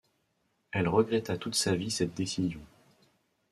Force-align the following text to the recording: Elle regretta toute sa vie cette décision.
Elle 0.71 0.87
regretta 0.87 1.37
toute 1.37 1.53
sa 1.53 1.75
vie 1.75 1.91
cette 1.91 2.15
décision. 2.15 2.61